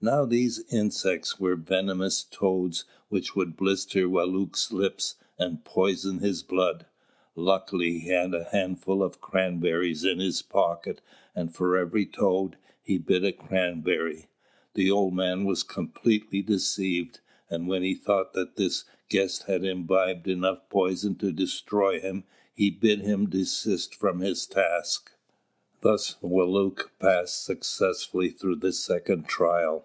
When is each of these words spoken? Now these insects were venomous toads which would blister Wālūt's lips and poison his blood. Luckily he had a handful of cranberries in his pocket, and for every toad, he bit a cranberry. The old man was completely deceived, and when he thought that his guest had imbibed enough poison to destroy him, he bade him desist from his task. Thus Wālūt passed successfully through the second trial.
Now 0.00 0.24
these 0.26 0.60
insects 0.72 1.40
were 1.40 1.56
venomous 1.56 2.22
toads 2.22 2.84
which 3.08 3.34
would 3.34 3.56
blister 3.56 4.06
Wālūt's 4.06 4.70
lips 4.70 5.16
and 5.40 5.64
poison 5.64 6.20
his 6.20 6.44
blood. 6.44 6.86
Luckily 7.34 7.98
he 7.98 8.08
had 8.10 8.32
a 8.32 8.44
handful 8.44 9.02
of 9.02 9.20
cranberries 9.20 10.04
in 10.04 10.20
his 10.20 10.40
pocket, 10.40 11.00
and 11.34 11.52
for 11.52 11.76
every 11.76 12.06
toad, 12.06 12.56
he 12.80 12.96
bit 12.96 13.24
a 13.24 13.32
cranberry. 13.32 14.28
The 14.74 14.88
old 14.88 15.14
man 15.14 15.44
was 15.44 15.64
completely 15.64 16.42
deceived, 16.42 17.18
and 17.50 17.66
when 17.66 17.82
he 17.82 17.96
thought 17.96 18.34
that 18.34 18.56
his 18.56 18.84
guest 19.08 19.46
had 19.48 19.64
imbibed 19.64 20.28
enough 20.28 20.68
poison 20.70 21.16
to 21.16 21.32
destroy 21.32 21.98
him, 21.98 22.22
he 22.54 22.70
bade 22.70 23.00
him 23.00 23.28
desist 23.28 23.96
from 23.96 24.20
his 24.20 24.46
task. 24.46 25.10
Thus 25.80 26.16
Wālūt 26.22 26.88
passed 26.98 27.44
successfully 27.44 28.30
through 28.30 28.56
the 28.56 28.72
second 28.72 29.26
trial. 29.28 29.84